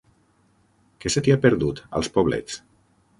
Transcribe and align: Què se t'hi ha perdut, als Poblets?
Què 1.03 1.11
se 1.15 1.23
t'hi 1.27 1.33
ha 1.35 1.39
perdut, 1.43 1.83
als 1.99 2.09
Poblets? 2.17 2.57